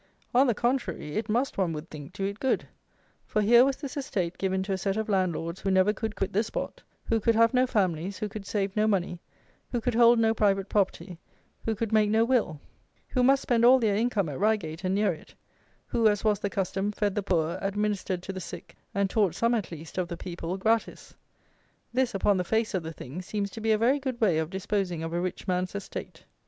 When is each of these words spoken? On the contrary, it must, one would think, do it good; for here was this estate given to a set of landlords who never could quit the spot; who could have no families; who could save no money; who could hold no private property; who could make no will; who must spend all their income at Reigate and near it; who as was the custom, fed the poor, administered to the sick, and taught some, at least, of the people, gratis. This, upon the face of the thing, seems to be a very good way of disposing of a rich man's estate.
On 0.33 0.47
the 0.47 0.55
contrary, 0.55 1.15
it 1.15 1.29
must, 1.29 1.59
one 1.59 1.73
would 1.73 1.91
think, 1.91 2.11
do 2.11 2.25
it 2.25 2.39
good; 2.39 2.67
for 3.27 3.39
here 3.39 3.63
was 3.63 3.75
this 3.77 3.95
estate 3.95 4.39
given 4.39 4.63
to 4.63 4.73
a 4.73 4.77
set 4.79 4.97
of 4.97 5.09
landlords 5.09 5.59
who 5.61 5.69
never 5.69 5.93
could 5.93 6.15
quit 6.15 6.33
the 6.33 6.41
spot; 6.43 6.81
who 7.05 7.19
could 7.19 7.35
have 7.35 7.53
no 7.53 7.67
families; 7.67 8.17
who 8.17 8.27
could 8.27 8.47
save 8.47 8.75
no 8.75 8.87
money; 8.87 9.21
who 9.71 9.79
could 9.79 9.93
hold 9.93 10.17
no 10.17 10.33
private 10.33 10.69
property; 10.69 11.19
who 11.65 11.75
could 11.75 11.91
make 11.93 12.09
no 12.09 12.25
will; 12.25 12.59
who 13.09 13.21
must 13.21 13.43
spend 13.43 13.63
all 13.63 13.77
their 13.77 13.95
income 13.95 14.27
at 14.27 14.39
Reigate 14.39 14.83
and 14.83 14.95
near 14.95 15.13
it; 15.13 15.35
who 15.85 16.07
as 16.07 16.23
was 16.23 16.39
the 16.39 16.49
custom, 16.49 16.91
fed 16.91 17.13
the 17.13 17.21
poor, 17.21 17.59
administered 17.61 18.23
to 18.23 18.33
the 18.33 18.39
sick, 18.41 18.75
and 18.95 19.07
taught 19.07 19.35
some, 19.35 19.53
at 19.53 19.71
least, 19.71 19.99
of 19.99 20.07
the 20.07 20.17
people, 20.17 20.57
gratis. 20.57 21.13
This, 21.93 22.15
upon 22.15 22.37
the 22.37 22.43
face 22.43 22.73
of 22.73 22.81
the 22.81 22.91
thing, 22.91 23.21
seems 23.21 23.51
to 23.51 23.61
be 23.61 23.71
a 23.71 23.77
very 23.77 23.99
good 23.99 24.19
way 24.19 24.39
of 24.39 24.49
disposing 24.49 25.03
of 25.03 25.13
a 25.13 25.21
rich 25.21 25.47
man's 25.47 25.75
estate. 25.75 26.23